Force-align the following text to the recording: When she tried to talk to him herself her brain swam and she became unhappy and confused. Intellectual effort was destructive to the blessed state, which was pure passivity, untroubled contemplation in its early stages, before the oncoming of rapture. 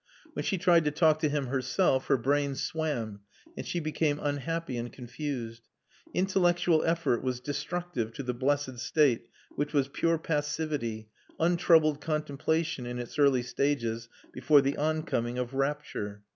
When 0.33 0.43
she 0.43 0.57
tried 0.57 0.83
to 0.85 0.89
talk 0.89 1.19
to 1.19 1.29
him 1.29 1.45
herself 1.45 2.07
her 2.07 2.17
brain 2.17 2.55
swam 2.55 3.19
and 3.55 3.63
she 3.63 3.79
became 3.79 4.19
unhappy 4.19 4.75
and 4.75 4.91
confused. 4.91 5.61
Intellectual 6.11 6.83
effort 6.83 7.21
was 7.23 7.39
destructive 7.39 8.11
to 8.13 8.23
the 8.23 8.33
blessed 8.33 8.79
state, 8.79 9.27
which 9.51 9.73
was 9.73 9.89
pure 9.89 10.17
passivity, 10.17 11.09
untroubled 11.39 12.01
contemplation 12.01 12.87
in 12.87 12.97
its 12.97 13.19
early 13.19 13.43
stages, 13.43 14.09
before 14.33 14.61
the 14.61 14.75
oncoming 14.75 15.37
of 15.37 15.53
rapture. 15.53 16.23